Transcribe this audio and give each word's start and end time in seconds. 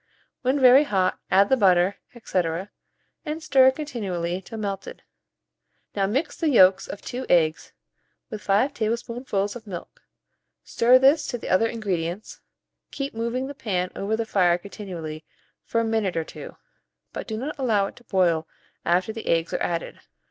When 0.41 0.59
very 0.59 0.85
hot, 0.85 1.19
add 1.29 1.49
the 1.49 1.55
butter, 1.55 1.97
&c., 2.23 2.41
and 3.23 3.43
stir 3.43 3.69
continually 3.69 4.41
till 4.41 4.57
melted. 4.57 5.03
Now 5.95 6.07
mix 6.07 6.35
the 6.35 6.49
yolks 6.49 6.87
of 6.87 7.03
2 7.03 7.27
eggs 7.29 7.71
with 8.31 8.41
5 8.41 8.73
tablespoonfuls 8.73 9.55
of 9.55 9.67
milk; 9.67 10.01
stir 10.63 10.97
this 10.97 11.27
to 11.27 11.37
the 11.37 11.49
other 11.49 11.67
ingredients, 11.67 12.41
keep 12.89 13.13
moving 13.13 13.45
the 13.45 13.53
pan 13.53 13.91
over 13.95 14.15
the 14.17 14.25
fire 14.25 14.57
continually 14.57 15.23
for 15.65 15.79
a 15.81 15.85
minute 15.85 16.17
or 16.17 16.23
two, 16.23 16.57
but 17.13 17.27
do 17.27 17.37
not 17.37 17.59
allow 17.59 17.85
it 17.85 17.95
to 17.97 18.03
boil 18.03 18.47
after 18.83 19.13
the 19.13 19.27
eggs 19.27 19.53
are 19.53 19.61
added. 19.61 19.99